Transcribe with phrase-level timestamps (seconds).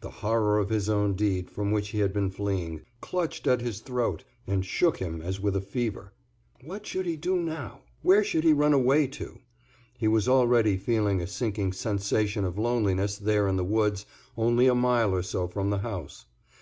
[0.00, 3.80] The horror of his own deed, from which he had been fleeing, clutched at his
[3.80, 6.14] throat and shook him as with a fever.
[6.64, 7.80] What should he do now?
[8.00, 9.38] Where should he run away to?
[9.98, 14.74] He was already feeling a sinking sensation of loneliness, there in the woods, only a
[14.74, 16.24] mile or so from the house.